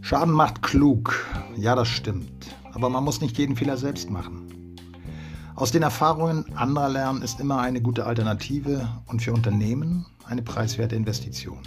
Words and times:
Schaden 0.00 0.34
macht 0.34 0.62
klug. 0.62 1.26
Ja, 1.56 1.74
das 1.74 1.88
stimmt. 1.88 2.54
Aber 2.72 2.88
man 2.88 3.02
muss 3.02 3.20
nicht 3.20 3.38
jeden 3.38 3.56
Fehler 3.56 3.76
selbst 3.76 4.10
machen. 4.10 4.76
Aus 5.56 5.72
den 5.72 5.82
Erfahrungen 5.82 6.44
anderer 6.56 6.88
lernen 6.88 7.22
ist 7.22 7.40
immer 7.40 7.60
eine 7.60 7.80
gute 7.80 8.06
Alternative 8.06 8.88
und 9.06 9.22
für 9.22 9.32
Unternehmen 9.32 10.04
eine 10.26 10.42
preiswerte 10.42 10.94
Investition. 10.94 11.58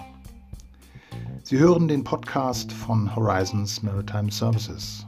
Sie 1.44 1.58
hören 1.58 1.88
den 1.88 2.04
Podcast 2.04 2.72
von 2.72 3.16
Horizons 3.16 3.82
Maritime 3.82 4.32
Services. 4.32 5.06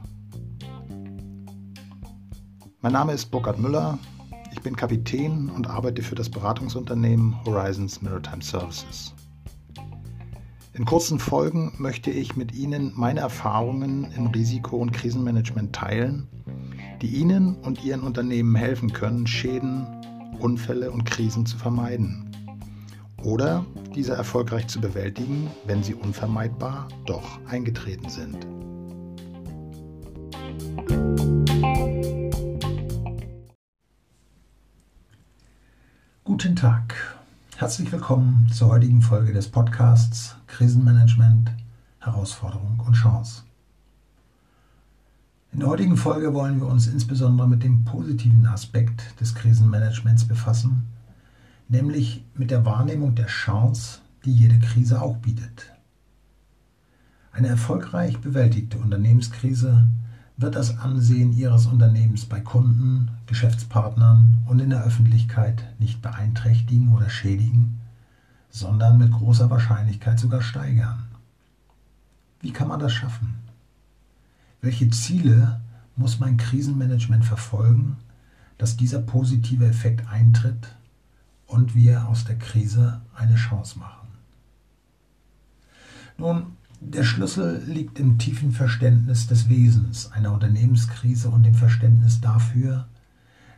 Mein 2.80 2.92
Name 2.92 3.12
ist 3.12 3.30
Burkhard 3.30 3.58
Müller. 3.58 3.98
Ich 4.60 4.64
bin 4.64 4.76
Kapitän 4.76 5.48
und 5.48 5.70
arbeite 5.70 6.02
für 6.02 6.14
das 6.14 6.28
Beratungsunternehmen 6.28 7.34
Horizons 7.46 8.02
Maritime 8.02 8.42
Services. 8.42 9.14
In 10.74 10.84
kurzen 10.84 11.18
Folgen 11.18 11.72
möchte 11.78 12.10
ich 12.10 12.36
mit 12.36 12.52
Ihnen 12.52 12.92
meine 12.94 13.20
Erfahrungen 13.20 14.12
im 14.14 14.26
Risiko- 14.26 14.76
und 14.76 14.92
Krisenmanagement 14.92 15.74
teilen, 15.74 16.28
die 17.00 17.06
Ihnen 17.06 17.54
und 17.54 17.82
Ihren 17.82 18.02
Unternehmen 18.02 18.54
helfen 18.54 18.92
können, 18.92 19.26
Schäden, 19.26 19.86
Unfälle 20.38 20.90
und 20.90 21.06
Krisen 21.06 21.46
zu 21.46 21.56
vermeiden 21.56 22.30
oder 23.24 23.64
diese 23.94 24.12
erfolgreich 24.12 24.66
zu 24.66 24.78
bewältigen, 24.78 25.50
wenn 25.64 25.82
sie 25.82 25.94
unvermeidbar 25.94 26.86
doch 27.06 27.40
eingetreten 27.46 28.10
sind. 28.10 28.46
Tag. 36.60 36.94
Herzlich 37.56 37.90
willkommen 37.90 38.46
zur 38.52 38.68
heutigen 38.68 39.00
Folge 39.00 39.32
des 39.32 39.48
Podcasts 39.48 40.36
Krisenmanagement, 40.46 41.50
Herausforderung 42.00 42.82
und 42.86 42.92
Chance. 42.92 43.44
In 45.52 45.60
der 45.60 45.70
heutigen 45.70 45.96
Folge 45.96 46.34
wollen 46.34 46.60
wir 46.60 46.66
uns 46.66 46.86
insbesondere 46.86 47.48
mit 47.48 47.62
dem 47.62 47.84
positiven 47.84 48.44
Aspekt 48.44 49.18
des 49.22 49.34
Krisenmanagements 49.34 50.28
befassen, 50.28 50.86
nämlich 51.68 52.26
mit 52.34 52.50
der 52.50 52.66
Wahrnehmung 52.66 53.14
der 53.14 53.28
Chance, 53.28 54.00
die 54.26 54.32
jede 54.34 54.58
Krise 54.58 55.00
auch 55.00 55.16
bietet. 55.16 55.72
Eine 57.32 57.48
erfolgreich 57.48 58.18
bewältigte 58.18 58.76
Unternehmenskrise 58.76 59.88
wird 60.40 60.54
das 60.54 60.78
Ansehen 60.78 61.32
Ihres 61.32 61.66
Unternehmens 61.66 62.24
bei 62.24 62.40
Kunden, 62.40 63.10
Geschäftspartnern 63.26 64.38
und 64.46 64.58
in 64.58 64.70
der 64.70 64.82
Öffentlichkeit 64.84 65.64
nicht 65.78 66.00
beeinträchtigen 66.00 66.94
oder 66.94 67.10
schädigen, 67.10 67.80
sondern 68.48 68.96
mit 68.96 69.12
großer 69.12 69.50
Wahrscheinlichkeit 69.50 70.18
sogar 70.18 70.40
steigern. 70.40 71.04
Wie 72.40 72.52
kann 72.52 72.68
man 72.68 72.80
das 72.80 72.92
schaffen? 72.92 73.34
Welche 74.62 74.88
Ziele 74.88 75.60
muss 75.94 76.20
mein 76.20 76.38
Krisenmanagement 76.38 77.24
verfolgen, 77.24 77.98
dass 78.56 78.78
dieser 78.78 79.00
positive 79.00 79.66
Effekt 79.66 80.08
eintritt 80.08 80.74
und 81.46 81.74
wir 81.74 82.08
aus 82.08 82.24
der 82.24 82.38
Krise 82.38 83.02
eine 83.14 83.36
Chance 83.36 83.78
machen? 83.78 84.08
Nun, 86.16 86.56
der 86.80 87.04
Schlüssel 87.04 87.62
liegt 87.66 87.98
im 87.98 88.18
tiefen 88.18 88.52
Verständnis 88.52 89.26
des 89.26 89.50
Wesens 89.50 90.10
einer 90.12 90.32
Unternehmenskrise 90.32 91.28
und 91.28 91.44
dem 91.44 91.54
Verständnis 91.54 92.20
dafür, 92.20 92.88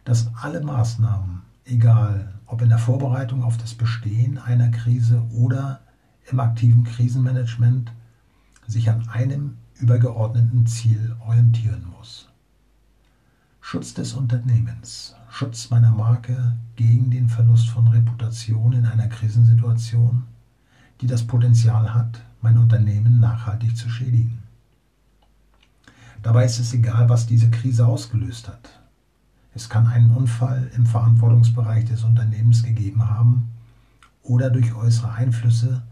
dass 0.05 0.35
alle 0.35 0.61
Maßnahmen, 0.61 1.43
egal 1.65 2.35
ob 2.47 2.63
in 2.63 2.69
der 2.69 2.79
Vorbereitung 2.79 3.45
auf 3.45 3.57
das 3.57 3.75
Bestehen 3.75 4.39
einer 4.39 4.71
Krise 4.71 5.23
oder 5.33 5.81
im 6.31 6.41
aktiven 6.41 6.83
Krisenmanagement, 6.83 7.93
sich 8.67 8.91
an 8.91 9.09
einem 9.09 9.57
übergeordneten 9.79 10.67
Ziel 10.67 11.15
orientieren 11.21 11.87
muss. 11.97 12.29
Schutz 13.61 13.95
des 13.95 14.15
Unternehmens, 14.15 15.15
Schutz 15.31 15.71
meiner 15.71 15.93
Marke 15.93 16.57
gegen 16.75 17.11
den 17.11 17.29
Verlust 17.29 17.69
von 17.69 17.87
Reputation 17.87 18.73
in 18.73 18.85
einer 18.85 19.07
Krisensituation, 19.07 20.25
die 21.01 21.07
das 21.07 21.25
Potenzial 21.25 21.95
hat, 21.95 22.21
mein 22.43 22.59
Unternehmen 22.59 23.21
nachhaltig 23.21 23.77
zu 23.77 23.89
schädigen. 23.89 24.39
Dabei 26.23 26.45
ist 26.45 26.59
es 26.59 26.75
egal, 26.75 27.09
was 27.09 27.27
diese 27.27 27.51
Krise 27.51 27.87
ausgelöst 27.87 28.49
hat. 28.49 28.81
Es 29.55 29.69
kann 29.69 29.87
einen 29.87 30.11
Unfall 30.11 30.71
im 30.77 30.87
Verantwortungsbereich 30.87 31.85
des 31.85 32.05
Unternehmens 32.05 32.63
gegeben 32.63 33.09
haben 33.09 33.51
oder 34.23 34.51
durch 34.51 34.75
äußere 34.75 35.13
Einflüsse, 35.13 35.83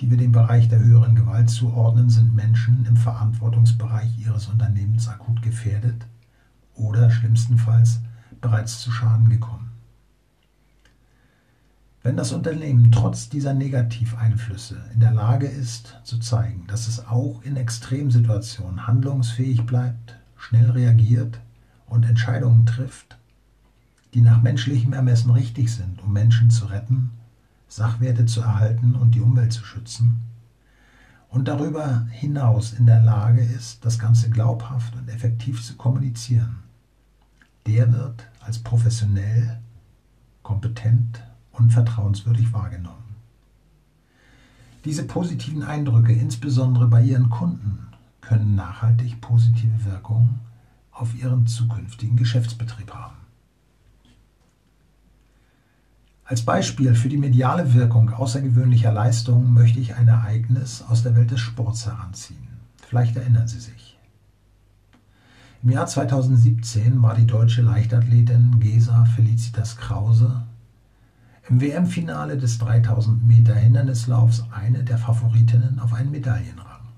die 0.00 0.10
wir 0.10 0.18
dem 0.18 0.32
Bereich 0.32 0.68
der 0.68 0.80
höheren 0.80 1.14
Gewalt 1.14 1.50
zuordnen, 1.50 2.10
sind 2.10 2.34
Menschen 2.34 2.84
im 2.86 2.96
Verantwortungsbereich 2.96 4.18
ihres 4.18 4.48
Unternehmens 4.48 5.08
akut 5.08 5.40
gefährdet 5.42 6.06
oder 6.74 7.10
schlimmstenfalls 7.10 8.00
bereits 8.40 8.80
zu 8.80 8.90
Schaden 8.90 9.28
gekommen. 9.28 9.65
Wenn 12.06 12.16
das 12.16 12.30
Unternehmen 12.30 12.92
trotz 12.92 13.30
dieser 13.30 13.52
Negativeinflüsse 13.52 14.80
in 14.94 15.00
der 15.00 15.10
Lage 15.10 15.48
ist, 15.48 15.98
zu 16.04 16.20
zeigen, 16.20 16.64
dass 16.68 16.86
es 16.86 17.04
auch 17.04 17.42
in 17.42 17.56
Extremsituationen 17.56 18.86
handlungsfähig 18.86 19.66
bleibt, 19.66 20.16
schnell 20.36 20.70
reagiert 20.70 21.40
und 21.88 22.04
Entscheidungen 22.04 22.64
trifft, 22.64 23.18
die 24.14 24.20
nach 24.20 24.40
menschlichem 24.40 24.92
Ermessen 24.92 25.32
richtig 25.32 25.74
sind, 25.74 26.00
um 26.00 26.12
Menschen 26.12 26.48
zu 26.48 26.66
retten, 26.66 27.10
Sachwerte 27.66 28.24
zu 28.24 28.40
erhalten 28.40 28.94
und 28.94 29.16
die 29.16 29.20
Umwelt 29.20 29.52
zu 29.52 29.64
schützen, 29.64 30.22
und 31.28 31.48
darüber 31.48 32.06
hinaus 32.12 32.72
in 32.72 32.86
der 32.86 33.02
Lage 33.02 33.42
ist, 33.42 33.84
das 33.84 33.98
Ganze 33.98 34.30
glaubhaft 34.30 34.94
und 34.94 35.08
effektiv 35.08 35.60
zu 35.60 35.74
kommunizieren, 35.74 36.58
der 37.66 37.92
wird 37.92 38.28
als 38.38 38.60
professionell, 38.60 39.58
kompetent 40.44 41.20
und 41.58 41.72
vertrauenswürdig 41.72 42.52
wahrgenommen. 42.52 42.96
Diese 44.84 45.04
positiven 45.04 45.62
Eindrücke, 45.62 46.12
insbesondere 46.12 46.86
bei 46.86 47.02
Ihren 47.02 47.28
Kunden, 47.28 47.88
können 48.20 48.54
nachhaltig 48.54 49.20
positive 49.20 49.84
Wirkungen 49.84 50.40
auf 50.92 51.14
Ihren 51.14 51.46
zukünftigen 51.46 52.16
Geschäftsbetrieb 52.16 52.94
haben. 52.94 53.16
Als 56.24 56.42
Beispiel 56.42 56.94
für 56.94 57.08
die 57.08 57.18
mediale 57.18 57.72
Wirkung 57.74 58.10
außergewöhnlicher 58.10 58.92
Leistungen 58.92 59.52
möchte 59.54 59.78
ich 59.78 59.94
ein 59.94 60.08
Ereignis 60.08 60.82
aus 60.88 61.04
der 61.04 61.14
Welt 61.14 61.30
des 61.30 61.40
Sports 61.40 61.86
heranziehen. 61.86 62.48
Vielleicht 62.88 63.16
erinnern 63.16 63.46
Sie 63.46 63.60
sich. 63.60 63.96
Im 65.62 65.70
Jahr 65.70 65.86
2017 65.86 67.02
war 67.02 67.14
die 67.14 67.26
deutsche 67.26 67.62
Leichtathletin 67.62 68.60
Gesa 68.60 69.04
Felicitas 69.04 69.76
Krause 69.76 70.42
im 71.48 71.60
WM-Finale 71.60 72.36
des 72.36 72.58
3000 72.58 73.26
Meter 73.26 73.54
Hindernislaufs 73.54 74.44
eine 74.50 74.82
der 74.82 74.98
Favoritinnen 74.98 75.78
auf 75.78 75.92
einen 75.92 76.10
Medaillenrang. 76.10 76.88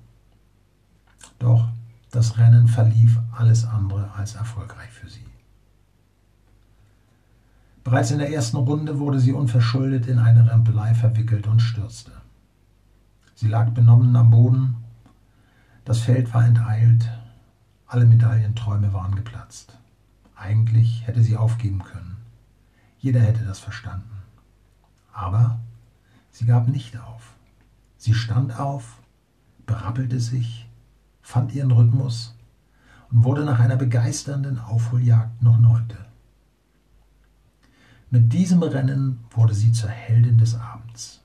Doch 1.38 1.68
das 2.10 2.38
Rennen 2.38 2.66
verlief 2.68 3.18
alles 3.36 3.66
andere 3.66 4.10
als 4.12 4.34
erfolgreich 4.34 4.90
für 4.90 5.08
sie. 5.08 5.26
Bereits 7.84 8.10
in 8.10 8.18
der 8.18 8.32
ersten 8.32 8.56
Runde 8.56 8.98
wurde 8.98 9.20
sie 9.20 9.32
unverschuldet 9.32 10.06
in 10.06 10.18
eine 10.18 10.50
Rempelei 10.50 10.94
verwickelt 10.94 11.46
und 11.46 11.60
stürzte. 11.60 12.12
Sie 13.34 13.48
lag 13.48 13.70
benommen 13.70 14.16
am 14.16 14.30
Boden, 14.30 14.76
das 15.84 16.00
Feld 16.00 16.34
war 16.34 16.44
enteilt, 16.44 17.10
alle 17.86 18.04
Medaillenträume 18.04 18.92
waren 18.92 19.14
geplatzt. 19.14 19.78
Eigentlich 20.36 21.06
hätte 21.06 21.22
sie 21.22 21.36
aufgeben 21.36 21.82
können. 21.82 22.16
Jeder 22.98 23.20
hätte 23.20 23.44
das 23.44 23.58
verstanden. 23.58 24.17
Aber 25.18 25.58
sie 26.30 26.46
gab 26.46 26.68
nicht 26.68 26.96
auf. 26.96 27.34
Sie 27.96 28.14
stand 28.14 28.56
auf, 28.56 29.00
berappelte 29.66 30.20
sich, 30.20 30.70
fand 31.22 31.52
ihren 31.52 31.72
Rhythmus 31.72 32.36
und 33.10 33.24
wurde 33.24 33.44
nach 33.44 33.58
einer 33.58 33.74
begeisternden 33.74 34.60
Aufholjagd 34.60 35.42
noch 35.42 35.58
Neunte. 35.58 35.98
Mit 38.10 38.32
diesem 38.32 38.62
Rennen 38.62 39.18
wurde 39.30 39.54
sie 39.54 39.72
zur 39.72 39.90
Heldin 39.90 40.38
des 40.38 40.54
Abends, 40.54 41.20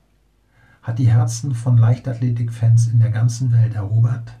hat 0.82 0.98
die 0.98 1.08
Herzen 1.08 1.54
von 1.54 1.78
Leichtathletikfans 1.78 2.88
in 2.88 2.98
der 2.98 3.12
ganzen 3.12 3.52
Welt 3.52 3.74
erobert 3.74 4.36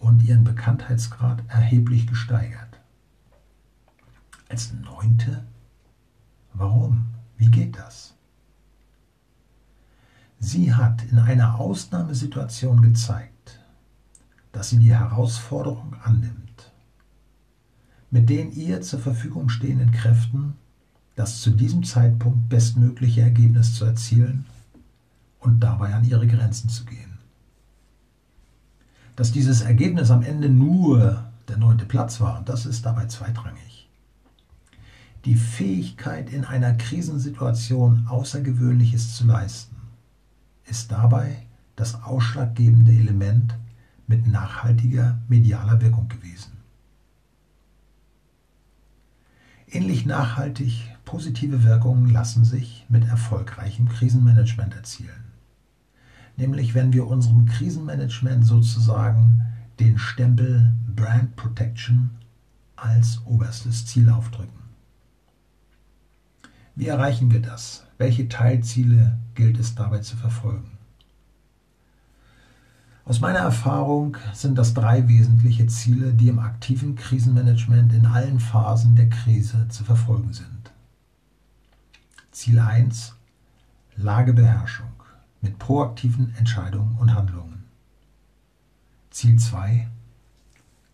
und 0.00 0.20
ihren 0.24 0.42
Bekanntheitsgrad 0.42 1.44
erheblich 1.46 2.08
gesteigert. 2.08 2.80
Als 4.48 4.72
Neunte? 4.72 5.44
Warum? 6.54 7.06
Wie 7.36 7.52
geht 7.52 7.78
das? 7.78 8.14
Sie 10.44 10.74
hat 10.74 11.02
in 11.04 11.18
einer 11.18 11.58
Ausnahmesituation 11.58 12.82
gezeigt, 12.82 13.60
dass 14.52 14.68
sie 14.68 14.78
die 14.78 14.94
Herausforderung 14.94 15.96
annimmt, 16.04 16.70
mit 18.10 18.28
den 18.28 18.52
ihr 18.52 18.82
zur 18.82 19.00
Verfügung 19.00 19.48
stehenden 19.48 19.90
Kräften 19.90 20.52
das 21.16 21.40
zu 21.40 21.50
diesem 21.50 21.82
Zeitpunkt 21.82 22.50
bestmögliche 22.50 23.22
Ergebnis 23.22 23.74
zu 23.74 23.86
erzielen 23.86 24.44
und 25.40 25.60
dabei 25.60 25.94
an 25.94 26.04
ihre 26.04 26.26
Grenzen 26.26 26.68
zu 26.68 26.84
gehen. 26.84 27.18
Dass 29.16 29.32
dieses 29.32 29.62
Ergebnis 29.62 30.10
am 30.10 30.22
Ende 30.22 30.50
nur 30.50 31.24
der 31.48 31.56
neunte 31.56 31.86
Platz 31.86 32.20
war, 32.20 32.42
das 32.44 32.66
ist 32.66 32.84
dabei 32.84 33.06
zweitrangig. 33.06 33.88
Die 35.24 35.36
Fähigkeit, 35.36 36.28
in 36.28 36.44
einer 36.44 36.74
Krisensituation 36.74 38.06
Außergewöhnliches 38.08 39.16
zu 39.16 39.24
leisten, 39.24 39.73
ist 40.66 40.92
dabei 40.92 41.46
das 41.76 42.02
ausschlaggebende 42.02 42.92
Element 42.92 43.56
mit 44.06 44.26
nachhaltiger 44.26 45.18
medialer 45.28 45.80
Wirkung 45.80 46.08
gewesen. 46.08 46.52
Ähnlich 49.66 50.06
nachhaltig 50.06 50.94
positive 51.04 51.64
Wirkungen 51.64 52.10
lassen 52.10 52.44
sich 52.44 52.86
mit 52.88 53.04
erfolgreichem 53.06 53.88
Krisenmanagement 53.88 54.74
erzielen. 54.74 55.24
Nämlich 56.36 56.74
wenn 56.74 56.92
wir 56.92 57.06
unserem 57.06 57.46
Krisenmanagement 57.46 58.46
sozusagen 58.46 59.42
den 59.80 59.98
Stempel 59.98 60.72
Brand 60.94 61.34
Protection 61.36 62.10
als 62.76 63.22
oberstes 63.24 63.86
Ziel 63.86 64.10
aufdrücken. 64.10 64.62
Wie 66.76 66.86
erreichen 66.86 67.30
wir 67.30 67.40
das? 67.40 67.83
Welche 67.98 68.28
Teilziele 68.28 69.18
gilt 69.34 69.58
es 69.58 69.74
dabei 69.74 70.00
zu 70.00 70.16
verfolgen? 70.16 70.70
Aus 73.04 73.20
meiner 73.20 73.40
Erfahrung 73.40 74.16
sind 74.32 74.56
das 74.56 74.72
drei 74.72 75.08
wesentliche 75.08 75.66
Ziele, 75.66 76.14
die 76.14 76.28
im 76.28 76.38
aktiven 76.38 76.96
Krisenmanagement 76.96 77.92
in 77.92 78.06
allen 78.06 78.40
Phasen 78.40 78.96
der 78.96 79.10
Krise 79.10 79.68
zu 79.68 79.84
verfolgen 79.84 80.32
sind. 80.32 80.72
Ziel 82.32 82.58
1 82.58 83.14
Lagebeherrschung 83.96 84.90
mit 85.40 85.58
proaktiven 85.58 86.34
Entscheidungen 86.36 86.96
und 86.98 87.14
Handlungen. 87.14 87.64
Ziel 89.10 89.38
2 89.38 89.88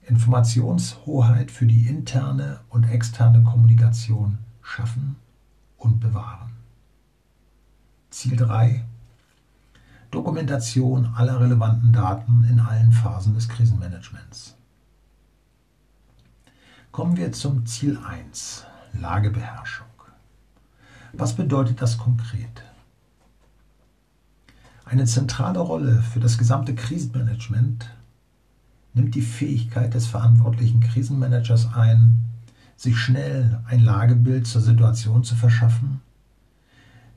Informationshoheit 0.02 1.50
für 1.50 1.66
die 1.66 1.86
interne 1.86 2.60
und 2.68 2.84
externe 2.84 3.44
Kommunikation 3.44 4.38
schaffen 4.60 5.16
und 5.78 6.00
bewahren. 6.00 6.59
Ziel 8.10 8.36
3 8.36 8.84
Dokumentation 10.10 11.06
aller 11.14 11.38
relevanten 11.38 11.92
Daten 11.92 12.44
in 12.50 12.58
allen 12.58 12.90
Phasen 12.90 13.34
des 13.34 13.48
Krisenmanagements. 13.48 14.56
Kommen 16.90 17.16
wir 17.16 17.30
zum 17.30 17.66
Ziel 17.66 17.98
1, 18.04 18.66
Lagebeherrschung. 18.94 19.86
Was 21.12 21.36
bedeutet 21.36 21.80
das 21.80 21.98
konkret? 21.98 22.64
Eine 24.84 25.04
zentrale 25.04 25.60
Rolle 25.60 26.02
für 26.02 26.18
das 26.18 26.36
gesamte 26.36 26.74
Krisenmanagement 26.74 27.88
nimmt 28.92 29.14
die 29.14 29.22
Fähigkeit 29.22 29.94
des 29.94 30.08
verantwortlichen 30.08 30.80
Krisenmanagers 30.80 31.72
ein, 31.74 32.24
sich 32.76 32.98
schnell 32.98 33.60
ein 33.66 33.78
Lagebild 33.78 34.48
zur 34.48 34.62
Situation 34.62 35.22
zu 35.22 35.36
verschaffen 35.36 36.00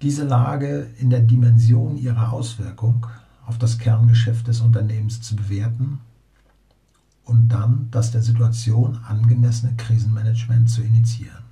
diese 0.04 0.26
Lage 0.26 0.90
in 1.00 1.10
der 1.10 1.22
Dimension 1.22 1.98
ihrer 1.98 2.34
Auswirkung 2.34 3.08
auf 3.46 3.58
das 3.58 3.78
Kerngeschäft 3.78 4.48
des 4.48 4.60
Unternehmens 4.60 5.22
zu 5.22 5.38
bewerten 5.38 6.02
und 7.24 7.48
dann 7.48 7.88
das 7.90 8.12
der 8.12 8.22
Situation 8.22 9.00
angemessene 9.06 9.76
Krisenmanagement 9.78 10.70
zu 10.70 10.82
initiieren. 10.82 11.44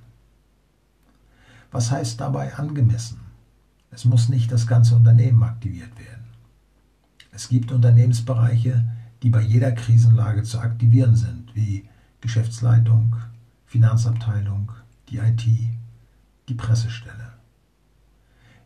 Was 1.70 1.90
heißt 1.90 2.20
dabei 2.20 2.54
angemessen? 2.54 3.20
Es 3.90 4.04
muss 4.04 4.28
nicht 4.28 4.52
das 4.52 4.66
ganze 4.66 4.96
Unternehmen 4.96 5.42
aktiviert 5.42 5.98
werden. 5.98 6.26
Es 7.32 7.48
gibt 7.48 7.72
Unternehmensbereiche, 7.72 8.84
die 9.22 9.30
bei 9.30 9.40
jeder 9.40 9.72
Krisenlage 9.72 10.42
zu 10.42 10.58
aktivieren 10.58 11.16
sind, 11.16 11.54
wie 11.54 11.88
Geschäftsleitung, 12.20 13.16
Finanzabteilung, 13.64 14.72
die 15.08 15.18
IT, 15.18 15.46
die 16.48 16.54
Pressestelle 16.54 17.31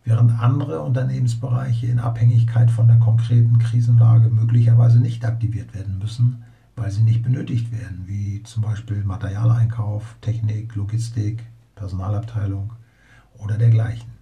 während 0.07 0.41
andere 0.41 0.81
Unternehmensbereiche 0.83 1.89
in 1.89 1.99
Abhängigkeit 1.99 2.71
von 2.71 2.87
der 2.87 2.99
konkreten 2.99 3.59
Krisenlage 3.59 4.31
möglicherweise 4.31 5.01
nicht 5.01 5.25
aktiviert 5.25 5.75
werden 5.75 5.99
müssen, 5.99 6.45
weil 6.77 6.93
sie 6.93 7.03
nicht 7.03 7.25
benötigt 7.25 7.73
werden, 7.73 8.05
wie 8.07 8.43
zum 8.45 8.63
Beispiel 8.63 9.03
Materialeinkauf, 9.03 10.17
Technik, 10.21 10.77
Logistik, 10.77 11.45
Personalabteilung 11.75 12.73
oder 13.39 13.59
dergleichen. 13.59 14.13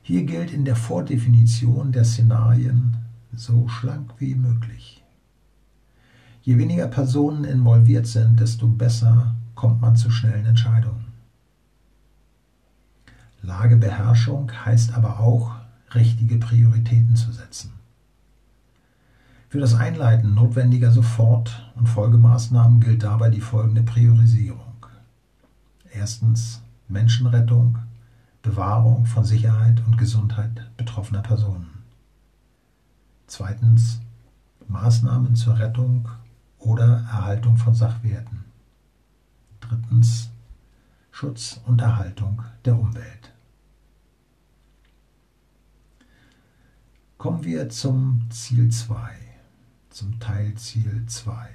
Hier 0.00 0.24
gilt 0.24 0.52
in 0.52 0.64
der 0.64 0.74
Vordefinition 0.76 1.92
der 1.92 2.04
Szenarien 2.04 2.96
so 3.34 3.68
schlank 3.68 4.14
wie 4.18 4.34
möglich. 4.34 5.04
Je 6.40 6.56
weniger 6.56 6.88
Personen 6.88 7.44
involviert 7.44 8.06
sind, 8.06 8.40
desto 8.40 8.68
besser 8.68 9.34
kommt 9.54 9.82
man 9.82 9.96
zu 9.96 10.10
schnellen 10.10 10.46
Entscheidungen. 10.46 11.11
Lagebeherrschung 13.42 14.50
heißt 14.64 14.94
aber 14.94 15.20
auch, 15.20 15.52
richtige 15.94 16.38
Prioritäten 16.38 17.16
zu 17.16 17.32
setzen. 17.32 17.72
Für 19.48 19.58
das 19.58 19.74
Einleiten 19.74 20.34
notwendiger 20.34 20.90
Sofort- 20.90 21.70
und 21.74 21.86
Folgemaßnahmen 21.86 22.80
gilt 22.80 23.02
dabei 23.02 23.28
die 23.28 23.42
folgende 23.42 23.82
Priorisierung. 23.82 24.86
Erstens 25.92 26.62
Menschenrettung, 26.88 27.78
Bewahrung 28.40 29.04
von 29.04 29.24
Sicherheit 29.24 29.82
und 29.86 29.98
Gesundheit 29.98 30.70
betroffener 30.78 31.20
Personen. 31.20 31.68
Zweitens 33.26 34.00
Maßnahmen 34.68 35.36
zur 35.36 35.58
Rettung 35.58 36.08
oder 36.58 37.04
Erhaltung 37.10 37.56
von 37.56 37.74
Sachwerten. 37.74 38.44
Drittens 39.60 40.31
Schutz 41.22 41.60
und 41.66 41.80
Erhaltung 41.80 42.42
der 42.64 42.76
Umwelt. 42.76 43.32
Kommen 47.16 47.44
wir 47.44 47.68
zum 47.68 48.26
Ziel 48.28 48.72
2, 48.72 48.96
zum 49.88 50.18
Teilziel 50.18 51.04
2, 51.06 51.48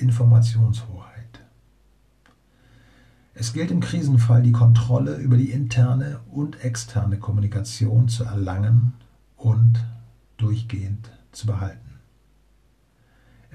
Informationshoheit. 0.00 1.44
Es 3.34 3.52
gilt 3.52 3.70
im 3.70 3.78
Krisenfall 3.78 4.42
die 4.42 4.50
Kontrolle 4.50 5.14
über 5.14 5.36
die 5.36 5.52
interne 5.52 6.18
und 6.32 6.64
externe 6.64 7.20
Kommunikation 7.20 8.08
zu 8.08 8.24
erlangen 8.24 8.94
und 9.36 9.78
durchgehend 10.38 11.12
zu 11.30 11.46
behalten. 11.46 12.00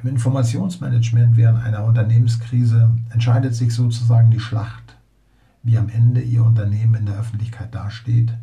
Im 0.02 0.08
Informationsmanagement 0.08 1.36
während 1.36 1.62
einer 1.62 1.84
Unternehmenskrise 1.84 2.96
entscheidet 3.10 3.54
sich 3.56 3.76
sozusagen 3.76 4.32
die 4.32 4.40
Schlacht, 4.40 4.96
wie 5.64 5.78
am 5.78 5.90
Ende 5.90 6.22
Ihr 6.22 6.44
Unternehmen 6.44 6.96
in 6.96 7.06
der 7.06 7.20
Öffentlichkeit 7.20 7.74
dasteht 7.74 8.34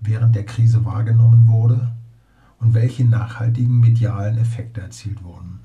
während 0.00 0.34
der 0.34 0.46
Krise 0.46 0.84
wahrgenommen 0.84 1.48
wurde 1.48 1.92
und 2.58 2.74
welche 2.74 3.04
nachhaltigen 3.04 3.78
medialen 3.80 4.38
Effekte 4.38 4.80
erzielt 4.80 5.22
wurden. 5.22 5.60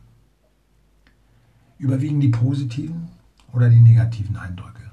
Überwiegen 1.77 2.19
die 2.19 2.29
positiven 2.29 3.09
oder 3.53 3.69
die 3.69 3.79
negativen 3.79 4.37
Eindrücke? 4.37 4.83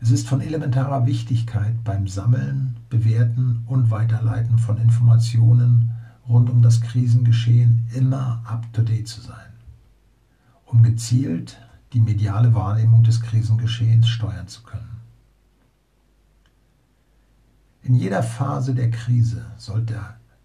Es 0.00 0.10
ist 0.10 0.28
von 0.28 0.42
elementarer 0.42 1.06
Wichtigkeit 1.06 1.82
beim 1.84 2.08
Sammeln, 2.08 2.76
Bewerten 2.90 3.62
und 3.66 3.90
Weiterleiten 3.90 4.58
von 4.58 4.76
Informationen 4.76 5.92
rund 6.28 6.50
um 6.50 6.62
das 6.62 6.80
Krisengeschehen 6.80 7.86
immer 7.94 8.42
up-to-date 8.44 9.08
zu 9.08 9.20
sein, 9.20 9.52
um 10.66 10.82
gezielt 10.82 11.58
die 11.94 12.00
mediale 12.00 12.54
Wahrnehmung 12.54 13.04
des 13.04 13.20
Krisengeschehens 13.20 14.08
steuern 14.08 14.48
zu 14.48 14.62
können. 14.64 15.00
In 17.82 17.94
jeder 17.94 18.22
Phase 18.22 18.74
der 18.74 18.90
Krise 18.90 19.46
sollte 19.56 20.00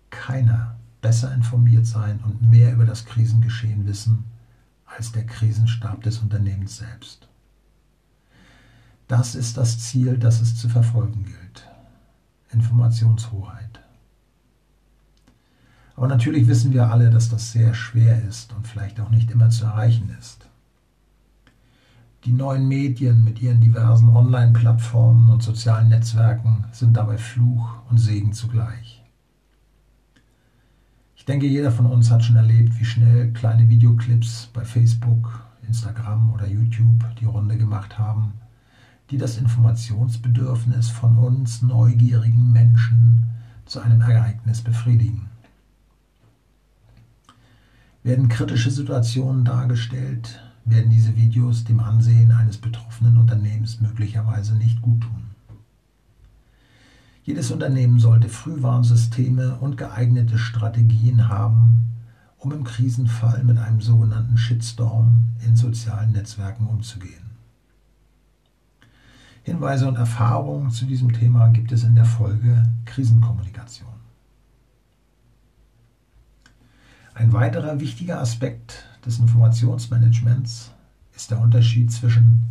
keiner 0.09 0.75
besser 1.01 1.33
informiert 1.33 1.85
sein 1.85 2.19
und 2.23 2.41
mehr 2.41 2.73
über 2.73 2.85
das 2.85 3.05
Krisengeschehen 3.05 3.87
wissen 3.87 4.25
als 4.85 5.11
der 5.11 5.25
Krisenstab 5.25 6.03
des 6.03 6.19
Unternehmens 6.19 6.77
selbst. 6.77 7.27
Das 9.07 9.33
ist 9.33 9.57
das 9.57 9.79
Ziel, 9.79 10.17
das 10.17 10.41
es 10.41 10.55
zu 10.55 10.69
verfolgen 10.69 11.25
gilt. 11.25 11.67
Informationshoheit. 12.51 13.79
Aber 15.95 16.07
natürlich 16.07 16.47
wissen 16.47 16.73
wir 16.73 16.91
alle, 16.91 17.09
dass 17.09 17.29
das 17.29 17.51
sehr 17.51 17.73
schwer 17.73 18.21
ist 18.23 18.53
und 18.53 18.67
vielleicht 18.67 18.99
auch 18.99 19.09
nicht 19.09 19.31
immer 19.31 19.49
zu 19.49 19.65
erreichen 19.65 20.15
ist. 20.19 20.48
Die 22.25 22.33
neuen 22.33 22.67
Medien 22.67 23.23
mit 23.23 23.41
ihren 23.41 23.61
diversen 23.61 24.09
Online-Plattformen 24.09 25.29
und 25.29 25.41
sozialen 25.41 25.87
Netzwerken 25.87 26.65
sind 26.73 26.97
dabei 26.97 27.17
Fluch 27.17 27.69
und 27.89 27.97
Segen 27.97 28.33
zugleich. 28.33 29.01
Ich 31.15 31.23
denke, 31.23 31.47
jeder 31.47 31.71
von 31.71 31.85
uns 31.85 32.11
hat 32.11 32.25
schon 32.25 32.35
erlebt, 32.35 32.77
wie 32.77 32.83
schnell 32.83 33.31
kleine 33.31 33.69
Videoclips 33.69 34.49
bei 34.53 34.65
Facebook, 34.65 35.45
Instagram 35.65 36.33
oder 36.33 36.45
YouTube 36.45 37.05
die 37.21 37.25
Runde 37.25 37.57
gemacht 37.57 37.97
haben, 37.97 38.33
die 39.11 39.17
das 39.17 39.37
Informationsbedürfnis 39.37 40.89
von 40.89 41.17
uns 41.17 41.61
neugierigen 41.61 42.51
Menschen 42.51 43.27
zu 43.65 43.79
einem 43.79 44.01
Ereignis 44.01 44.61
befriedigen. 44.61 45.29
Werden 48.03 48.27
kritische 48.27 48.71
Situationen 48.71 49.45
dargestellt, 49.45 50.41
werden 50.69 50.91
diese 50.91 51.15
Videos 51.15 51.63
dem 51.63 51.79
Ansehen 51.79 52.31
eines 52.31 52.57
betroffenen 52.57 53.17
Unternehmens 53.17 53.81
möglicherweise 53.81 54.55
nicht 54.55 54.81
gut 54.81 55.01
tun. 55.01 55.29
Jedes 57.23 57.51
Unternehmen 57.51 57.99
sollte 57.99 58.29
Frühwarnsysteme 58.29 59.55
und 59.55 59.77
geeignete 59.77 60.37
Strategien 60.37 61.29
haben, 61.29 61.91
um 62.37 62.51
im 62.51 62.63
Krisenfall 62.63 63.43
mit 63.43 63.57
einem 63.57 63.81
sogenannten 63.81 64.37
Shitstorm 64.37 65.25
in 65.45 65.55
sozialen 65.55 66.13
Netzwerken 66.13 66.65
umzugehen. 66.65 67.29
Hinweise 69.43 69.87
und 69.87 69.95
Erfahrungen 69.95 70.71
zu 70.71 70.85
diesem 70.85 71.11
Thema 71.13 71.47
gibt 71.49 71.71
es 71.71 71.83
in 71.83 71.95
der 71.95 72.05
Folge 72.05 72.63
Krisenkommunikation. 72.85 73.98
Ein 77.19 77.33
weiterer 77.33 77.81
wichtiger 77.81 78.21
Aspekt 78.21 78.85
des 79.05 79.19
Informationsmanagements 79.19 80.71
ist 81.13 81.29
der 81.29 81.41
Unterschied 81.41 81.91
zwischen 81.91 82.45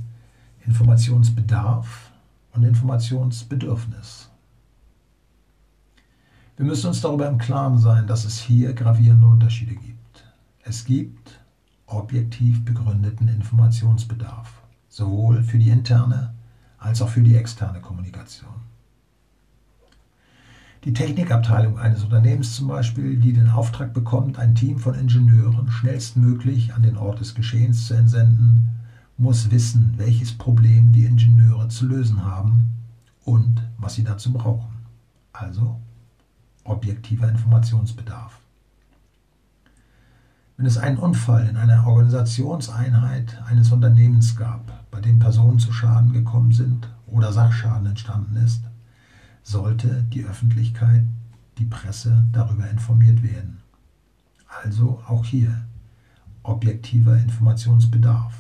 Informationsbedarf 0.67 2.13
und 2.53 2.65
Informationsbedürfnis. 2.65 4.29
Wir 6.59 6.67
müssen 6.67 6.89
uns 6.89 7.01
darüber 7.01 7.27
im 7.29 7.39
Klaren 7.39 7.79
sein, 7.79 8.07
dass 8.07 8.27
es 8.27 8.39
hier 8.39 8.75
gravierende 8.75 9.27
Unterschiede 9.27 9.75
gibt. 9.75 10.27
Es 10.65 10.85
gibt 10.85 11.41
objektiv 11.87 12.63
begründeten 12.63 13.29
Informationsbedarf, 13.29 14.53
sowohl 14.91 15.43
für 15.45 15.59
die 15.59 15.71
interne 15.71 16.35
als 16.77 17.01
auch 17.01 17.09
für 17.09 17.23
die 17.23 17.37
externe 17.37 17.81
Kommunikation. 17.81 18.68
Die 20.89 20.95
Technikabteilung 20.95 21.79
eines 21.79 22.03
Unternehmens 22.03 22.57
zum 22.57 22.69
Beispiel, 22.69 23.21
die 23.21 23.35
den 23.35 23.51
Auftrag 23.51 23.93
bekommt, 23.93 24.39
ein 24.39 24.55
Team 24.55 24.79
von 24.79 24.95
Ingenieuren 24.95 25.71
schnellstmöglich 25.71 26.73
an 26.73 26.83
den 26.83 26.97
Ort 26.97 27.21
des 27.21 27.35
Geschehens 27.35 27.87
zu 27.87 27.93
entsenden, 27.93 28.71
muss 29.19 29.51
wissen, 29.51 29.93
welches 29.99 30.33
Problem 30.33 30.91
die 30.93 31.05
Ingenieure 31.05 31.69
zu 31.69 31.87
lösen 31.87 32.25
haben 32.25 32.71
und 33.27 33.63
was 33.77 33.97
sie 33.97 34.03
dazu 34.03 34.33
brauchen. 34.33 34.79
Also 35.35 35.79
objektiver 36.65 37.29
Informationsbedarf. 37.29 38.41
Wenn 40.57 40.65
es 40.65 40.79
einen 40.79 40.97
Unfall 40.97 41.49
in 41.49 41.59
einer 41.59 41.87
Organisationseinheit 41.87 43.43
eines 43.47 43.73
Unternehmens 43.73 44.37
gab, 44.37 44.91
bei 44.91 45.03
dem 45.03 45.19
Personen 45.19 45.59
zu 45.59 45.71
Schaden 45.71 46.15
gekommen 46.15 46.53
sind 46.53 46.89
oder 47.07 47.31
Sachschaden 47.31 47.85
entstanden 47.89 48.37
ist, 48.37 48.63
sollte 49.49 50.03
die 50.13 50.25
Öffentlichkeit, 50.27 51.05
die 51.57 51.65
Presse 51.65 52.27
darüber 52.33 52.69
informiert 52.69 53.23
werden. 53.23 53.63
Also 54.63 55.03
auch 55.07 55.25
hier 55.25 55.65
objektiver 56.43 57.17
Informationsbedarf. 57.17 58.35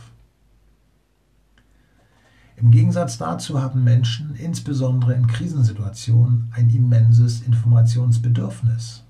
Im 2.56 2.70
Gegensatz 2.70 3.16
dazu 3.16 3.62
haben 3.62 3.84
Menschen, 3.84 4.34
insbesondere 4.34 5.14
in 5.14 5.26
Krisensituationen, 5.26 6.52
ein 6.54 6.68
immenses 6.68 7.40
Informationsbedürfnis. 7.40 9.02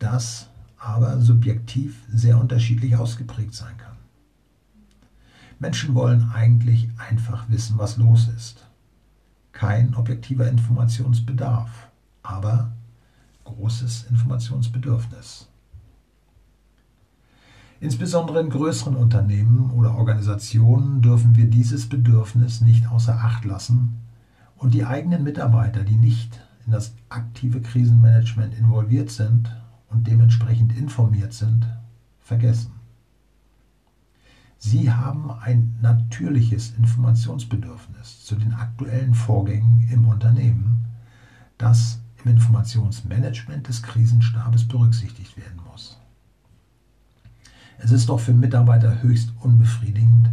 Das 0.00 0.48
aber 0.76 1.20
subjektiv 1.20 2.02
sehr 2.12 2.38
unterschiedlich 2.38 2.96
ausgeprägt 2.96 3.54
sein 3.54 3.76
kann. 3.76 3.96
Menschen 5.60 5.94
wollen 5.94 6.30
eigentlich 6.32 6.88
einfach 6.96 7.48
wissen, 7.48 7.78
was 7.78 7.96
los 7.96 8.28
ist. 8.36 8.67
Kein 9.58 9.96
objektiver 9.96 10.48
Informationsbedarf, 10.48 11.88
aber 12.22 12.70
großes 13.42 14.06
Informationsbedürfnis. 14.08 15.48
Insbesondere 17.80 18.38
in 18.38 18.50
größeren 18.50 18.94
Unternehmen 18.94 19.72
oder 19.72 19.96
Organisationen 19.96 21.02
dürfen 21.02 21.34
wir 21.34 21.46
dieses 21.46 21.88
Bedürfnis 21.88 22.60
nicht 22.60 22.88
außer 22.88 23.16
Acht 23.16 23.44
lassen 23.44 23.98
und 24.58 24.74
die 24.74 24.84
eigenen 24.84 25.24
Mitarbeiter, 25.24 25.82
die 25.82 25.96
nicht 25.96 26.40
in 26.64 26.70
das 26.70 26.94
aktive 27.08 27.60
Krisenmanagement 27.60 28.54
involviert 28.54 29.10
sind 29.10 29.50
und 29.90 30.06
dementsprechend 30.06 30.72
informiert 30.78 31.32
sind, 31.32 31.66
vergessen. 32.20 32.77
Sie 34.58 34.92
haben 34.92 35.30
ein 35.30 35.78
natürliches 35.80 36.74
Informationsbedürfnis 36.76 38.24
zu 38.24 38.34
den 38.34 38.52
aktuellen 38.54 39.14
Vorgängen 39.14 39.88
im 39.90 40.06
Unternehmen, 40.06 40.84
das 41.58 42.00
im 42.24 42.32
Informationsmanagement 42.32 43.68
des 43.68 43.82
Krisenstabes 43.82 44.66
berücksichtigt 44.66 45.36
werden 45.36 45.60
muss. 45.70 46.00
Es 47.78 47.92
ist 47.92 48.08
doch 48.08 48.18
für 48.18 48.34
Mitarbeiter 48.34 49.02
höchst 49.02 49.32
unbefriedigend, 49.40 50.28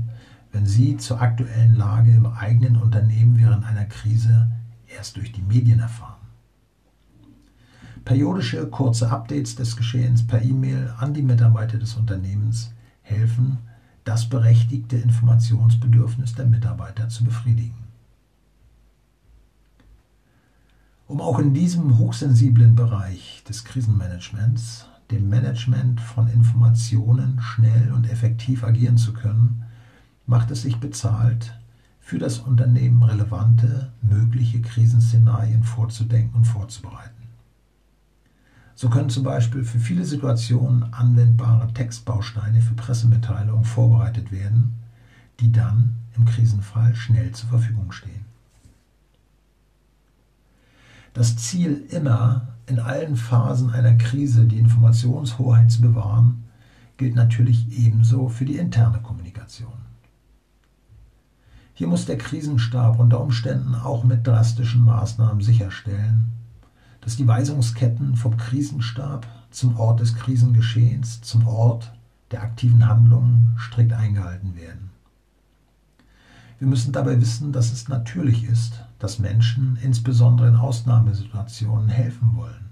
wenn 0.52 0.66
sie 0.66 0.98
zur 0.98 1.22
aktuellen 1.22 1.76
Lage 1.76 2.12
im 2.12 2.26
eigenen 2.26 2.78
Unternehmen 2.78 3.38
während 3.38 3.64
einer 3.64 3.86
Krise 3.86 4.50
erst 4.88 5.18
durch 5.18 5.32
die 5.32 5.44
Medien 5.44 5.80
erfahren. 5.80 6.16
Periodische 8.04 8.68
kurze 8.68 9.12
Updates 9.12 9.56
des 9.56 9.76
Geschehens 9.76 10.26
per 10.26 10.42
E-Mail 10.42 10.94
an 10.98 11.14
die 11.14 11.24
Mitarbeiter 11.24 11.78
des 11.78 11.96
Unternehmens 11.96 12.72
helfen, 13.02 13.55
das 14.16 14.30
berechtigte 14.30 14.96
Informationsbedürfnis 14.96 16.36
der 16.36 16.46
Mitarbeiter 16.46 17.10
zu 17.10 17.26
befriedigen. 17.26 17.76
Um 21.06 21.20
auch 21.20 21.38
in 21.38 21.54
diesem 21.54 21.98
hochsensiblen 21.98 22.76
Bereich 22.76 23.44
des 23.50 23.66
Krisenmanagements, 23.66 24.88
dem 25.12 25.28
Management 25.28 26.00
von 26.00 26.30
Informationen, 26.30 27.42
schnell 27.42 27.92
und 27.92 28.10
effektiv 28.10 28.64
agieren 28.64 28.98
zu 28.98 29.12
können, 29.12 29.66
macht 30.26 30.50
es 30.50 30.62
sich 30.62 30.78
bezahlt, 30.78 31.54
für 32.00 32.18
das 32.18 32.40
Unternehmen 32.40 33.04
relevante, 33.04 33.92
mögliche 34.02 34.62
Krisenszenarien 34.62 35.64
vorzudenken 35.64 36.38
und 36.38 36.46
vorzubereiten. 36.46 37.15
So 38.76 38.90
können 38.90 39.10
zum 39.10 39.24
Beispiel 39.24 39.64
für 39.64 39.80
viele 39.80 40.04
Situationen 40.04 40.94
anwendbare 40.94 41.74
Textbausteine 41.74 42.62
für 42.62 42.74
Pressemitteilungen 42.74 43.64
vorbereitet 43.64 44.32
werden, 44.34 44.74
die 45.40 45.52
dann 45.52 45.96
im 46.18 46.26
Krisenfall 46.26 46.94
schnell 46.94 47.32
zur 47.32 47.50
Verfügung 47.50 47.94
stehen. 47.94 48.26
Das 51.14 51.38
Ziel 51.38 51.86
immer, 51.90 52.50
in 52.66 52.80
allen 52.80 53.16
Phasen 53.16 53.70
einer 53.70 53.96
Krise 53.96 54.46
die 54.46 54.60
Informationshoheit 54.60 55.72
zu 55.72 55.80
bewahren, 55.80 56.44
gilt 56.98 57.16
natürlich 57.16 57.78
ebenso 57.78 58.28
für 58.28 58.44
die 58.44 58.58
interne 58.58 59.00
Kommunikation. 59.00 59.72
Hier 61.74 61.88
muss 61.88 62.06
der 62.06 62.18
Krisenstab 62.18 63.00
unter 63.00 63.22
Umständen 63.22 63.76
auch 63.76 64.04
mit 64.04 64.28
drastischen 64.28 64.84
Maßnahmen 64.84 65.42
sicherstellen, 65.42 66.32
dass 67.06 67.18
die 67.18 67.28
Weisungsketten 67.28 68.16
vom 68.16 68.36
Krisenstab 68.36 69.28
zum 69.52 69.78
Ort 69.78 70.00
des 70.00 70.16
Krisengeschehens, 70.16 71.22
zum 71.22 71.48
Ort 71.48 71.94
der 72.32 72.42
aktiven 72.42 72.88
Handlungen 72.88 73.56
strikt 73.60 73.94
eingehalten 73.94 74.56
werden. 74.56 74.90
Wir 76.58 76.68
müssen 76.68 76.94
dabei 76.94 77.22
wissen, 77.22 77.52
dass 77.52 77.72
es 77.72 77.90
natürlich 77.90 78.46
ist, 78.46 78.84
dass 78.98 79.20
Menschen 79.20 79.78
insbesondere 79.84 80.48
in 80.48 80.56
Ausnahmesituationen 80.56 81.90
helfen 81.90 82.36
wollen 82.36 82.72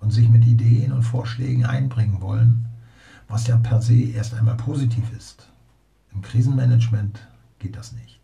und 0.00 0.12
sich 0.12 0.30
mit 0.30 0.46
Ideen 0.46 0.92
und 0.92 1.02
Vorschlägen 1.02 1.66
einbringen 1.66 2.22
wollen, 2.22 2.64
was 3.28 3.48
ja 3.48 3.58
per 3.58 3.82
se 3.82 4.00
erst 4.00 4.32
einmal 4.32 4.56
positiv 4.56 5.04
ist. 5.14 5.46
Im 6.14 6.22
Krisenmanagement 6.22 7.20
geht 7.58 7.76
das 7.76 7.92
nicht. 7.92 8.18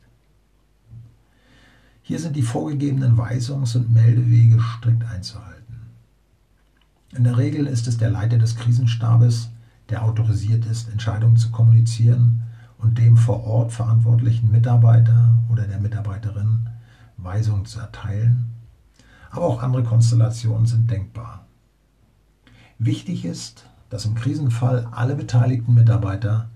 Hier 2.06 2.18
sind 2.18 2.36
die 2.36 2.42
vorgegebenen 2.42 3.16
Weisungs- 3.16 3.74
und 3.76 3.90
Meldewege 3.90 4.60
strikt 4.60 5.04
einzuhalten. 5.04 5.86
In 7.16 7.24
der 7.24 7.38
Regel 7.38 7.66
ist 7.66 7.88
es 7.88 7.96
der 7.96 8.10
Leiter 8.10 8.36
des 8.36 8.56
Krisenstabes, 8.56 9.48
der 9.88 10.04
autorisiert 10.04 10.66
ist, 10.66 10.90
Entscheidungen 10.90 11.38
zu 11.38 11.50
kommunizieren 11.50 12.42
und 12.76 12.98
dem 12.98 13.16
vor 13.16 13.44
Ort 13.44 13.72
verantwortlichen 13.72 14.50
Mitarbeiter 14.50 15.42
oder 15.50 15.66
der 15.66 15.80
Mitarbeiterin 15.80 16.68
Weisungen 17.16 17.64
zu 17.64 17.80
erteilen. 17.80 18.50
Aber 19.30 19.46
auch 19.46 19.62
andere 19.62 19.82
Konstellationen 19.82 20.66
sind 20.66 20.90
denkbar. 20.90 21.46
Wichtig 22.78 23.24
ist, 23.24 23.64
dass 23.88 24.04
im 24.04 24.14
Krisenfall 24.14 24.88
alle 24.90 25.14
beteiligten 25.14 25.72
Mitarbeiter 25.72 26.50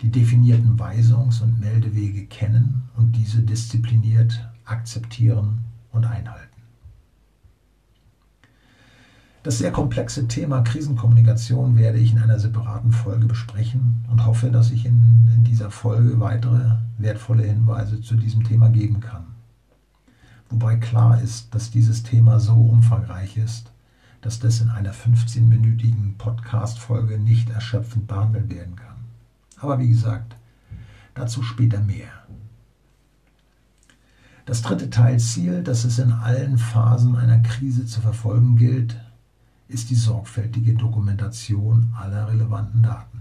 die 0.00 0.10
definierten 0.10 0.78
Weisungs- 0.78 1.42
und 1.42 1.60
Meldewege 1.60 2.24
kennen 2.24 2.88
und 2.96 3.16
diese 3.16 3.42
diszipliniert 3.42 4.48
akzeptieren 4.64 5.60
und 5.92 6.04
einhalten. 6.04 6.54
Das 9.44 9.58
sehr 9.58 9.72
komplexe 9.72 10.26
Thema 10.26 10.62
Krisenkommunikation 10.62 11.76
werde 11.76 11.98
ich 11.98 12.12
in 12.12 12.18
einer 12.18 12.38
separaten 12.38 12.92
Folge 12.92 13.26
besprechen 13.26 14.02
und 14.10 14.24
hoffe, 14.24 14.50
dass 14.50 14.70
ich 14.70 14.86
in, 14.86 15.28
in 15.34 15.44
dieser 15.44 15.70
Folge 15.70 16.18
weitere 16.18 16.78
wertvolle 16.96 17.42
Hinweise 17.42 18.00
zu 18.00 18.14
diesem 18.14 18.42
Thema 18.44 18.70
geben 18.70 19.00
kann. 19.00 19.26
Wobei 20.48 20.76
klar 20.76 21.20
ist, 21.20 21.54
dass 21.54 21.70
dieses 21.70 22.02
Thema 22.02 22.40
so 22.40 22.54
umfangreich 22.54 23.36
ist, 23.36 23.70
dass 24.22 24.38
das 24.38 24.62
in 24.62 24.70
einer 24.70 24.94
15-minütigen 24.94 26.16
Podcast-Folge 26.16 27.18
nicht 27.18 27.50
erschöpfend 27.50 28.06
behandelt 28.06 28.50
werden 28.50 28.76
kann. 28.76 28.96
Aber 29.58 29.78
wie 29.78 29.90
gesagt, 29.90 30.36
dazu 31.12 31.42
später 31.42 31.80
mehr. 31.80 32.08
Das 34.46 34.60
dritte 34.60 34.90
Teilziel, 34.90 35.62
das 35.62 35.84
es 35.84 35.98
in 35.98 36.12
allen 36.12 36.58
Phasen 36.58 37.16
einer 37.16 37.40
Krise 37.40 37.86
zu 37.86 38.00
verfolgen 38.00 38.56
gilt, 38.56 38.96
ist 39.68 39.88
die 39.88 39.94
sorgfältige 39.94 40.74
Dokumentation 40.74 41.94
aller 41.98 42.28
relevanten 42.28 42.82
Daten. 42.82 43.20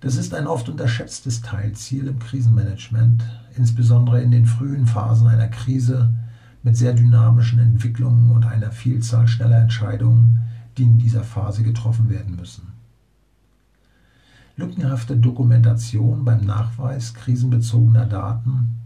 Das 0.00 0.16
ist 0.16 0.34
ein 0.34 0.46
oft 0.46 0.68
unterschätztes 0.68 1.42
Teilziel 1.42 2.06
im 2.06 2.18
Krisenmanagement, 2.18 3.24
insbesondere 3.56 4.22
in 4.22 4.30
den 4.30 4.46
frühen 4.46 4.86
Phasen 4.86 5.26
einer 5.26 5.48
Krise 5.48 6.12
mit 6.62 6.76
sehr 6.76 6.92
dynamischen 6.92 7.58
Entwicklungen 7.58 8.30
und 8.30 8.46
einer 8.46 8.70
Vielzahl 8.70 9.26
schneller 9.26 9.58
Entscheidungen, 9.58 10.40
die 10.78 10.84
in 10.84 10.98
dieser 10.98 11.24
Phase 11.24 11.64
getroffen 11.64 12.08
werden 12.08 12.36
müssen. 12.36 12.68
Lückenhafte 14.56 15.16
Dokumentation 15.16 16.24
beim 16.24 16.44
Nachweis 16.44 17.14
krisenbezogener 17.14 18.06
Daten, 18.06 18.76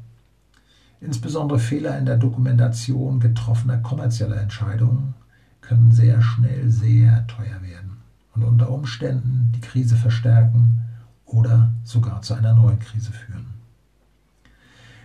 insbesondere 1.00 1.58
Fehler 1.58 1.98
in 1.98 2.06
der 2.06 2.16
Dokumentation 2.16 3.20
getroffener 3.20 3.78
kommerzieller 3.78 4.40
Entscheidungen, 4.40 5.14
können 5.60 5.90
sehr 5.90 6.22
schnell 6.22 6.70
sehr 6.70 7.26
teuer 7.26 7.60
werden 7.62 7.96
und 8.34 8.44
unter 8.44 8.70
Umständen 8.70 9.52
die 9.54 9.60
Krise 9.60 9.96
verstärken 9.96 10.82
oder 11.24 11.72
sogar 11.82 12.22
zu 12.22 12.34
einer 12.34 12.54
neuen 12.54 12.78
Krise 12.78 13.12
führen. 13.12 13.46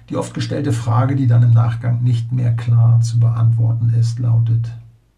Die 0.09 0.17
oft 0.17 0.33
gestellte 0.33 0.73
Frage, 0.73 1.15
die 1.15 1.27
dann 1.27 1.43
im 1.43 1.53
Nachgang 1.53 2.03
nicht 2.03 2.31
mehr 2.31 2.55
klar 2.55 2.99
zu 3.01 3.19
beantworten 3.19 3.93
ist, 3.93 4.19
lautet, 4.19 4.69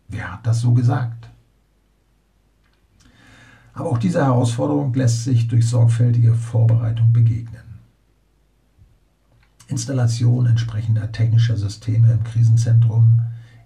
wer 0.07 0.33
hat 0.33 0.45
das 0.45 0.61
so 0.61 0.73
gesagt? 0.73 1.29
Aber 3.73 3.89
auch 3.89 3.97
dieser 3.97 4.25
Herausforderung 4.25 4.93
lässt 4.93 5.23
sich 5.23 5.47
durch 5.47 5.67
sorgfältige 5.67 6.35
Vorbereitung 6.35 7.11
begegnen. 7.11 7.62
Installation 9.67 10.45
entsprechender 10.45 11.11
technischer 11.11 11.57
Systeme 11.57 12.11
im 12.11 12.23
Krisenzentrum 12.23 13.21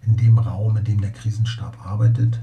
in 0.05 0.15
dem 0.15 0.37
Raum, 0.37 0.77
in 0.77 0.83
dem 0.83 1.01
der 1.01 1.11
Krisenstab 1.11 1.85
arbeitet, 1.85 2.39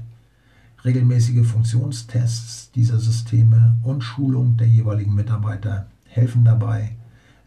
regelmäßige 0.83 1.47
Funktionstests 1.47 2.71
dieser 2.71 2.99
Systeme 2.99 3.77
und 3.83 4.03
Schulung 4.03 4.57
der 4.57 4.67
jeweiligen 4.67 5.15
Mitarbeiter 5.15 5.87
helfen 6.05 6.45
dabei, 6.45 6.95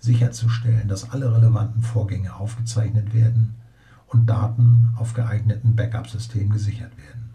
sicherzustellen, 0.01 0.89
dass 0.89 1.11
alle 1.11 1.33
relevanten 1.33 1.83
Vorgänge 1.83 2.35
aufgezeichnet 2.35 3.15
werden 3.15 3.55
und 4.09 4.27
Daten 4.27 4.89
auf 4.97 5.15
geeigneten 5.15 5.77
Backup-Systemen 5.77 6.51
gesichert 6.51 6.97
werden. 6.97 7.31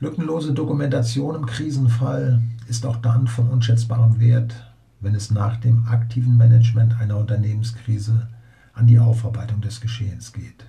Lückenlose 0.00 0.52
Dokumentation 0.52 1.36
im 1.36 1.46
Krisenfall 1.46 2.42
ist 2.68 2.86
auch 2.86 2.96
dann 2.96 3.26
von 3.26 3.48
unschätzbarem 3.48 4.18
Wert, 4.18 4.71
wenn 5.02 5.14
es 5.14 5.30
nach 5.30 5.56
dem 5.58 5.86
aktiven 5.86 6.36
Management 6.36 6.98
einer 6.98 7.18
Unternehmenskrise 7.18 8.28
an 8.72 8.86
die 8.86 8.98
Aufarbeitung 8.98 9.60
des 9.60 9.80
Geschehens 9.80 10.32
geht, 10.32 10.64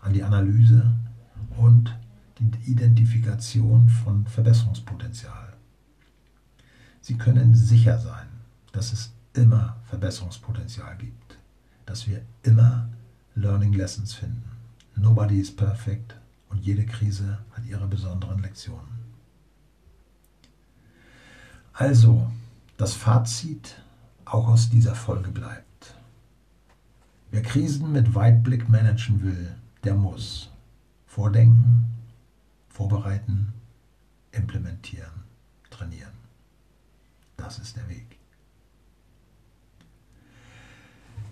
an 0.00 0.12
die 0.12 0.22
Analyse 0.22 0.94
und 1.58 1.94
die 2.38 2.70
Identifikation 2.70 3.88
von 3.88 4.26
Verbesserungspotenzial. 4.26 5.52
Sie 7.00 7.18
können 7.18 7.54
sicher 7.54 7.98
sein, 7.98 8.28
dass 8.72 8.92
es 8.92 9.12
immer 9.34 9.76
Verbesserungspotenzial 9.84 10.96
gibt, 10.96 11.38
dass 11.84 12.06
wir 12.06 12.22
immer 12.44 12.88
Learning 13.34 13.72
Lessons 13.72 14.14
finden. 14.14 14.44
Nobody 14.96 15.40
is 15.40 15.54
perfect 15.54 16.16
und 16.48 16.64
jede 16.64 16.86
Krise 16.86 17.38
hat 17.52 17.66
ihre 17.66 17.88
besonderen 17.88 18.40
Lektionen. 18.40 19.04
Also, 21.72 22.30
das 22.76 22.94
Fazit 22.94 23.82
auch 24.24 24.48
aus 24.48 24.70
dieser 24.70 24.94
Folge 24.94 25.30
bleibt. 25.30 25.94
Wer 27.30 27.42
Krisen 27.42 27.92
mit 27.92 28.14
Weitblick 28.14 28.68
managen 28.68 29.22
will, 29.22 29.54
der 29.82 29.94
muss 29.94 30.50
vordenken, 31.06 31.86
vorbereiten, 32.68 33.52
implementieren, 34.32 35.24
trainieren. 35.70 36.12
Das 37.36 37.58
ist 37.58 37.76
der 37.76 37.88
Weg. 37.88 38.18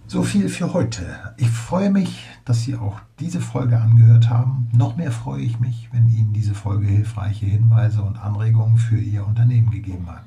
So 0.06 0.22
viel 0.24 0.48
für 0.48 0.74
heute. 0.74 1.34
Ich 1.38 1.48
freue 1.48 1.90
mich, 1.90 2.26
dass 2.44 2.62
Sie 2.62 2.76
auch 2.76 3.00
diese 3.18 3.40
Folge 3.40 3.80
angehört 3.80 4.28
haben. 4.28 4.68
Noch 4.72 4.96
mehr 4.96 5.10
freue 5.10 5.42
ich 5.42 5.58
mich, 5.58 5.88
wenn 5.92 6.08
Ihnen 6.08 6.32
diese 6.32 6.54
Folge 6.54 6.86
hilfreiche 6.86 7.46
Hinweise 7.46 8.02
und 8.02 8.18
Anregungen 8.18 8.76
für 8.76 8.98
Ihr 8.98 9.26
Unternehmen 9.26 9.70
gegeben 9.70 10.10
hat. 10.10 10.24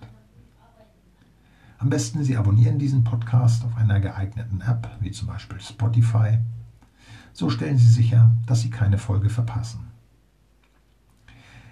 Am 1.86 1.92
besten 1.92 2.24
Sie 2.24 2.36
abonnieren 2.36 2.80
diesen 2.80 3.04
Podcast 3.04 3.64
auf 3.64 3.78
einer 3.78 4.00
geeigneten 4.00 4.60
App, 4.62 4.90
wie 5.02 5.12
zum 5.12 5.28
Beispiel 5.28 5.62
Spotify. 5.62 6.40
So 7.32 7.52
stellen 7.52 7.78
Sie 7.78 7.92
sicher, 7.92 8.36
dass 8.48 8.62
Sie 8.62 8.72
keine 8.72 8.98
Folge 8.98 9.30
verpassen. 9.30 9.82